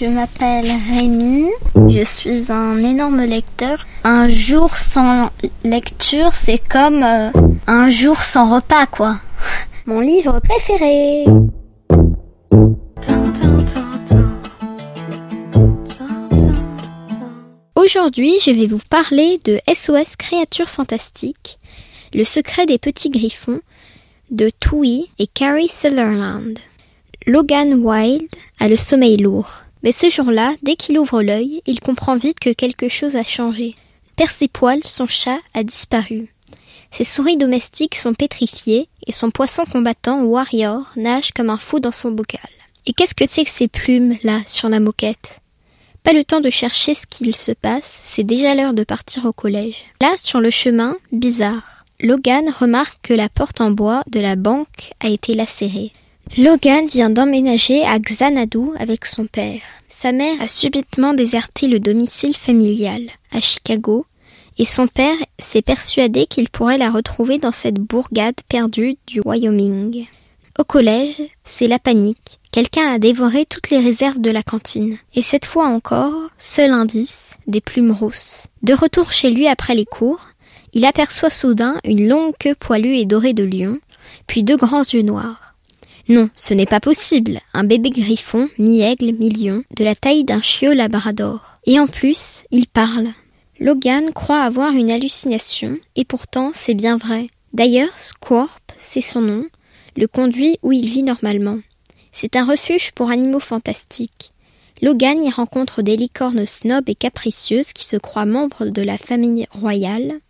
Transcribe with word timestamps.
Je 0.00 0.06
m'appelle 0.06 0.72
Rémi, 0.94 1.50
je 1.88 2.02
suis 2.02 2.50
un 2.50 2.78
énorme 2.78 3.20
lecteur. 3.20 3.84
Un 4.02 4.30
jour 4.30 4.74
sans 4.74 5.28
lecture, 5.62 6.32
c'est 6.32 6.56
comme 6.56 7.02
euh, 7.02 7.28
un 7.66 7.90
jour 7.90 8.22
sans 8.22 8.54
repas, 8.54 8.86
quoi. 8.86 9.16
Mon 9.84 10.00
livre 10.00 10.40
préféré. 10.40 11.26
Aujourd'hui, 17.76 18.32
je 18.42 18.52
vais 18.52 18.66
vous 18.66 18.80
parler 18.88 19.38
de 19.44 19.60
SOS 19.70 20.16
Créatures 20.16 20.70
Fantastiques, 20.70 21.58
le 22.14 22.24
secret 22.24 22.64
des 22.64 22.78
petits 22.78 23.10
griffons, 23.10 23.60
de 24.30 24.48
Twee 24.60 25.08
et 25.18 25.26
Carrie 25.26 25.68
Sutherland. 25.68 26.58
Logan 27.26 27.74
Wilde 27.84 28.34
a 28.60 28.68
le 28.68 28.78
sommeil 28.78 29.18
lourd. 29.18 29.64
Mais 29.82 29.92
ce 29.92 30.10
jour-là, 30.10 30.54
dès 30.62 30.76
qu'il 30.76 30.98
ouvre 30.98 31.22
l'œil, 31.22 31.62
il 31.66 31.80
comprend 31.80 32.16
vite 32.16 32.40
que 32.40 32.52
quelque 32.52 32.88
chose 32.88 33.16
a 33.16 33.24
changé. 33.24 33.76
Persépoil, 34.16 34.80
son 34.84 35.06
chat, 35.06 35.38
a 35.54 35.62
disparu. 35.62 36.34
Ses 36.90 37.04
souris 37.04 37.36
domestiques 37.36 37.94
sont 37.94 38.14
pétrifiées 38.14 38.88
et 39.06 39.12
son 39.12 39.30
poisson 39.30 39.64
combattant, 39.64 40.22
Warrior, 40.22 40.92
nage 40.96 41.32
comme 41.32 41.50
un 41.50 41.56
fou 41.56 41.80
dans 41.80 41.92
son 41.92 42.10
bocal. 42.10 42.40
Et 42.86 42.92
qu'est-ce 42.92 43.14
que 43.14 43.26
c'est 43.26 43.44
que 43.44 43.50
ces 43.50 43.68
plumes, 43.68 44.16
là, 44.22 44.40
sur 44.46 44.68
la 44.68 44.80
moquette? 44.80 45.40
Pas 46.02 46.12
le 46.12 46.24
temps 46.24 46.40
de 46.40 46.50
chercher 46.50 46.94
ce 46.94 47.06
qu'il 47.06 47.36
se 47.36 47.52
passe, 47.52 48.00
c'est 48.02 48.24
déjà 48.24 48.54
l'heure 48.54 48.74
de 48.74 48.84
partir 48.84 49.26
au 49.26 49.32
collège. 49.32 49.84
Là, 50.00 50.14
sur 50.16 50.40
le 50.40 50.50
chemin, 50.50 50.96
bizarre. 51.12 51.84
Logan 52.00 52.50
remarque 52.58 52.98
que 53.02 53.14
la 53.14 53.28
porte 53.28 53.60
en 53.60 53.70
bois 53.70 54.02
de 54.10 54.20
la 54.20 54.34
banque 54.34 54.92
a 55.00 55.08
été 55.08 55.34
lacérée. 55.34 55.92
Logan 56.38 56.86
vient 56.86 57.10
d'emménager 57.10 57.82
à 57.84 57.98
Xanadu 57.98 58.70
avec 58.78 59.04
son 59.04 59.26
père. 59.26 59.62
Sa 59.88 60.12
mère 60.12 60.40
a 60.40 60.46
subitement 60.46 61.12
déserté 61.12 61.66
le 61.66 61.80
domicile 61.80 62.36
familial 62.36 63.02
à 63.32 63.40
Chicago 63.40 64.06
et 64.56 64.64
son 64.64 64.86
père 64.86 65.16
s'est 65.40 65.60
persuadé 65.60 66.26
qu'il 66.26 66.48
pourrait 66.48 66.78
la 66.78 66.90
retrouver 66.90 67.38
dans 67.38 67.50
cette 67.50 67.80
bourgade 67.80 68.36
perdue 68.48 68.96
du 69.08 69.20
Wyoming. 69.24 70.06
Au 70.56 70.62
collège, 70.62 71.20
c'est 71.44 71.66
la 71.66 71.80
panique. 71.80 72.38
Quelqu'un 72.52 72.92
a 72.92 72.98
dévoré 73.00 73.44
toutes 73.44 73.70
les 73.70 73.80
réserves 73.80 74.20
de 74.20 74.30
la 74.30 74.44
cantine. 74.44 74.98
Et 75.14 75.22
cette 75.22 75.46
fois 75.46 75.66
encore, 75.66 76.14
seul 76.38 76.70
indice, 76.70 77.30
des 77.48 77.60
plumes 77.60 77.92
rousses. 77.92 78.46
De 78.62 78.74
retour 78.74 79.10
chez 79.10 79.30
lui 79.30 79.48
après 79.48 79.74
les 79.74 79.84
cours, 79.84 80.26
il 80.74 80.84
aperçoit 80.84 81.30
soudain 81.30 81.78
une 81.82 82.08
longue 82.08 82.34
queue 82.38 82.54
poilue 82.54 82.94
et 82.94 83.04
dorée 83.04 83.34
de 83.34 83.42
lion, 83.44 83.78
puis 84.28 84.44
deux 84.44 84.56
grands 84.56 84.84
yeux 84.84 85.02
noirs. 85.02 85.49
Non, 86.08 86.30
ce 86.34 86.54
n'est 86.54 86.66
pas 86.66 86.80
possible. 86.80 87.40
Un 87.52 87.64
bébé 87.64 87.90
griffon, 87.90 88.48
mi-aigle, 88.58 89.12
mi-lion, 89.12 89.62
de 89.76 89.84
la 89.84 89.94
taille 89.94 90.24
d'un 90.24 90.40
chiot 90.40 90.72
labrador. 90.72 91.58
Et 91.66 91.78
en 91.78 91.86
plus, 91.86 92.44
il 92.50 92.66
parle. 92.66 93.08
Logan 93.58 94.12
croit 94.12 94.40
avoir 94.40 94.72
une 94.72 94.90
hallucination, 94.90 95.78
et 95.94 96.04
pourtant 96.04 96.50
c'est 96.54 96.74
bien 96.74 96.96
vrai. 96.96 97.26
D'ailleurs, 97.52 97.98
Squorp, 97.98 98.62
c'est 98.78 99.02
son 99.02 99.20
nom, 99.20 99.46
le 99.96 100.06
conduit 100.06 100.58
où 100.62 100.72
il 100.72 100.88
vit 100.88 101.02
normalement. 101.02 101.58
C'est 102.10 102.36
un 102.36 102.44
refuge 102.44 102.92
pour 102.92 103.10
animaux 103.10 103.40
fantastiques. 103.40 104.32
Logan 104.82 105.22
y 105.22 105.30
rencontre 105.30 105.82
des 105.82 105.96
licornes 105.96 106.46
snobs 106.46 106.88
et 106.88 106.94
capricieuses 106.94 107.74
qui 107.74 107.84
se 107.84 107.98
croient 107.98 108.24
membres 108.24 108.66
de 108.66 108.82
la 108.82 108.96
famille 108.96 109.46
royale, 109.50 110.20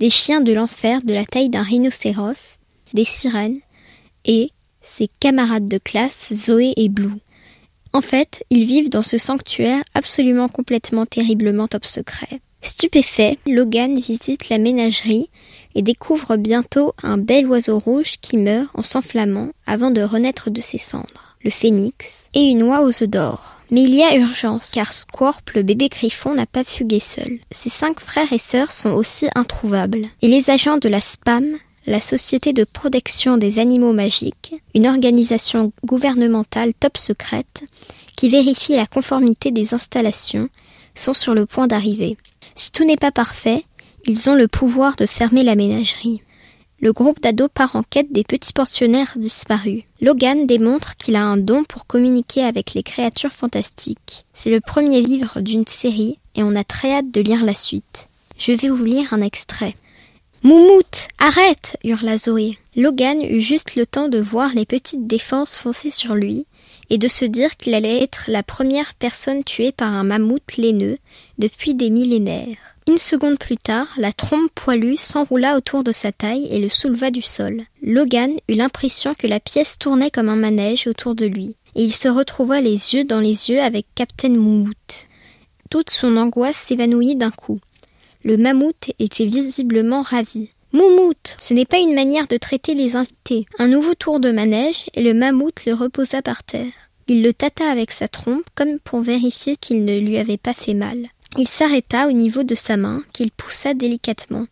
des 0.00 0.10
chiens 0.10 0.40
de 0.40 0.52
l'enfer 0.52 1.00
de 1.04 1.14
la 1.14 1.24
taille 1.24 1.50
d'un 1.50 1.62
rhinocéros, 1.62 2.58
des 2.92 3.04
sirènes, 3.04 3.60
et 4.24 4.50
ses 4.84 5.08
camarades 5.20 5.66
de 5.66 5.78
classe 5.78 6.32
Zoé 6.32 6.74
et 6.76 6.88
Blue. 6.88 7.18
En 7.92 8.00
fait, 8.00 8.44
ils 8.50 8.66
vivent 8.66 8.90
dans 8.90 9.02
ce 9.02 9.18
sanctuaire 9.18 9.82
absolument 9.94 10.48
complètement 10.48 11.06
terriblement 11.06 11.68
top. 11.68 11.84
Stupéfait, 12.60 13.38
Logan 13.46 13.98
visite 14.00 14.48
la 14.48 14.58
ménagerie 14.58 15.28
et 15.74 15.82
découvre 15.82 16.36
bientôt 16.36 16.94
un 17.02 17.18
bel 17.18 17.46
oiseau 17.46 17.78
rouge 17.78 18.14
qui 18.20 18.38
meurt 18.38 18.68
en 18.74 18.82
s'enflammant 18.82 19.50
avant 19.66 19.90
de 19.90 20.00
renaître 20.00 20.50
de 20.50 20.60
ses 20.60 20.78
cendres, 20.78 21.36
le 21.42 21.50
phénix, 21.50 22.28
et 22.32 22.40
une 22.40 22.62
oie 22.62 22.80
aux 22.80 23.02
œufs 23.02 23.08
d'or. 23.08 23.60
Mais 23.70 23.82
il 23.82 23.94
y 23.94 24.02
a 24.02 24.16
urgence, 24.16 24.70
car 24.72 24.92
Squorp, 24.92 25.42
le 25.54 25.62
bébé 25.62 25.88
griffon, 25.88 26.34
n'a 26.34 26.46
pas 26.46 26.64
fugué 26.64 27.00
seul. 27.00 27.38
Ses 27.50 27.70
cinq 27.70 28.00
frères 28.00 28.32
et 28.32 28.38
sœurs 28.38 28.72
sont 28.72 28.92
aussi 28.92 29.28
introuvables, 29.34 30.06
et 30.22 30.28
les 30.28 30.48
agents 30.50 30.78
de 30.78 30.88
la 30.88 31.02
SPAM, 31.02 31.58
la 31.86 32.00
Société 32.00 32.52
de 32.52 32.64
protection 32.64 33.36
des 33.36 33.58
animaux 33.58 33.92
magiques, 33.92 34.54
une 34.74 34.86
organisation 34.86 35.72
gouvernementale 35.84 36.72
top 36.74 36.96
secrète 36.96 37.64
qui 38.16 38.28
vérifie 38.28 38.76
la 38.76 38.86
conformité 38.86 39.50
des 39.50 39.74
installations, 39.74 40.48
sont 40.94 41.14
sur 41.14 41.34
le 41.34 41.46
point 41.46 41.66
d'arriver. 41.66 42.16
Si 42.54 42.70
tout 42.70 42.84
n'est 42.84 42.96
pas 42.96 43.10
parfait, 43.10 43.64
ils 44.06 44.30
ont 44.30 44.34
le 44.34 44.48
pouvoir 44.48 44.96
de 44.96 45.06
fermer 45.06 45.42
la 45.42 45.56
ménagerie. 45.56 46.22
Le 46.80 46.92
groupe 46.92 47.20
d'ados 47.20 47.48
part 47.52 47.76
en 47.76 47.82
quête 47.82 48.12
des 48.12 48.24
petits 48.24 48.52
pensionnaires 48.52 49.14
disparus. 49.16 49.84
Logan 50.00 50.46
démontre 50.46 50.96
qu'il 50.96 51.16
a 51.16 51.22
un 51.22 51.36
don 51.36 51.64
pour 51.64 51.86
communiquer 51.86 52.44
avec 52.44 52.74
les 52.74 52.82
créatures 52.82 53.32
fantastiques. 53.32 54.24
C'est 54.32 54.50
le 54.50 54.60
premier 54.60 55.00
livre 55.00 55.40
d'une 55.40 55.66
série 55.66 56.18
et 56.34 56.42
on 56.42 56.54
a 56.56 56.64
très 56.64 56.92
hâte 56.92 57.10
de 57.10 57.20
lire 57.20 57.44
la 57.44 57.54
suite. 57.54 58.08
Je 58.36 58.52
vais 58.52 58.68
vous 58.68 58.84
lire 58.84 59.14
un 59.14 59.22
extrait. 59.22 59.76
Moumoute, 60.44 61.08
arrête 61.18 61.78
hurla 61.84 62.18
Zoé. 62.18 62.58
Logan 62.76 63.22
eut 63.22 63.40
juste 63.40 63.76
le 63.76 63.86
temps 63.86 64.08
de 64.08 64.18
voir 64.18 64.50
les 64.54 64.66
petites 64.66 65.06
défenses 65.06 65.56
foncer 65.56 65.88
sur 65.88 66.14
lui 66.14 66.46
et 66.90 66.98
de 66.98 67.08
se 67.08 67.24
dire 67.24 67.56
qu'il 67.56 67.72
allait 67.72 68.02
être 68.02 68.24
la 68.28 68.42
première 68.42 68.92
personne 68.92 69.42
tuée 69.42 69.72
par 69.72 69.90
un 69.90 70.04
mammouth 70.04 70.58
laineux 70.58 70.98
depuis 71.38 71.72
des 71.72 71.88
millénaires. 71.88 72.58
Une 72.86 72.98
seconde 72.98 73.38
plus 73.38 73.56
tard, 73.56 73.88
la 73.96 74.12
trompe 74.12 74.50
poilue 74.54 74.96
s'enroula 74.98 75.56
autour 75.56 75.82
de 75.82 75.92
sa 75.92 76.12
taille 76.12 76.46
et 76.50 76.58
le 76.58 76.68
souleva 76.68 77.10
du 77.10 77.22
sol. 77.22 77.62
Logan 77.82 78.32
eut 78.50 78.54
l'impression 78.54 79.14
que 79.14 79.26
la 79.26 79.40
pièce 79.40 79.78
tournait 79.78 80.10
comme 80.10 80.28
un 80.28 80.36
manège 80.36 80.86
autour 80.86 81.14
de 81.14 81.24
lui, 81.24 81.56
et 81.74 81.84
il 81.84 81.94
se 81.94 82.08
retrouva 82.08 82.60
les 82.60 82.92
yeux 82.94 83.04
dans 83.04 83.20
les 83.20 83.48
yeux 83.48 83.62
avec 83.62 83.86
Captain 83.94 84.36
Moumout. 84.36 85.08
Toute 85.70 85.88
son 85.88 86.18
angoisse 86.18 86.58
s'évanouit 86.58 87.16
d'un 87.16 87.30
coup. 87.30 87.60
Le 88.26 88.38
mammouth 88.38 88.90
était 88.98 89.26
visiblement 89.26 90.00
ravi. 90.00 90.48
Moumout 90.72 91.36
Ce 91.38 91.52
n'est 91.52 91.66
pas 91.66 91.78
une 91.78 91.94
manière 91.94 92.26
de 92.26 92.38
traiter 92.38 92.74
les 92.74 92.96
invités. 92.96 93.44
Un 93.58 93.68
nouveau 93.68 93.94
tour 93.94 94.18
de 94.18 94.30
manège 94.30 94.86
et 94.94 95.02
le 95.02 95.12
mammouth 95.12 95.66
le 95.66 95.74
reposa 95.74 96.22
par 96.22 96.42
terre. 96.42 96.72
Il 97.06 97.22
le 97.22 97.34
tâta 97.34 97.70
avec 97.70 97.90
sa 97.90 98.08
trompe 98.08 98.46
comme 98.54 98.78
pour 98.78 99.02
vérifier 99.02 99.56
qu'il 99.56 99.84
ne 99.84 100.00
lui 100.00 100.16
avait 100.16 100.38
pas 100.38 100.54
fait 100.54 100.72
mal. 100.72 101.08
Il 101.36 101.46
s'arrêta 101.46 102.08
au 102.08 102.12
niveau 102.12 102.44
de 102.44 102.54
sa 102.54 102.78
main, 102.78 103.02
qu'il 103.12 103.30
poussa 103.30 103.74
délicatement. 103.74 104.46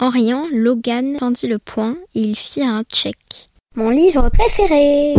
En 0.00 0.08
riant, 0.08 0.46
Logan 0.50 1.18
tendit 1.18 1.46
le 1.46 1.58
poing 1.58 1.98
et 2.14 2.22
il 2.22 2.36
fit 2.36 2.62
un 2.62 2.84
check. 2.84 3.50
Mon 3.76 3.90
livre 3.90 4.30
préféré 4.30 5.14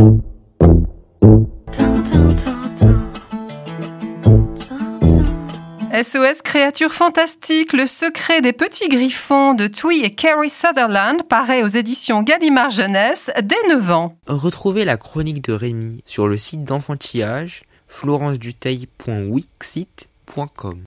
SOS 5.94 6.42
Créatures 6.42 6.94
Fantastiques, 6.94 7.74
le 7.74 7.86
secret 7.86 8.40
des 8.40 8.54
petits 8.54 8.88
griffons 8.88 9.54
de 9.54 9.68
Twee 9.68 10.06
et 10.06 10.16
Carrie 10.16 10.50
Sutherland 10.50 11.22
paraît 11.24 11.64
aux 11.64 11.68
éditions 11.68 12.24
Gallimard 12.24 12.70
Jeunesse 12.70 13.30
dès 13.44 13.62
9 13.68 13.92
ans. 13.92 14.16
Retrouvez 14.26 14.86
la 14.86 14.96
chronique 14.96 15.44
de 15.44 15.52
Rémi 15.52 16.02
sur 16.06 16.30
le 16.30 16.38
site 16.38 16.64
d'enfantillage 16.64 17.64
florenceduteil.wixit.com. 17.90 20.80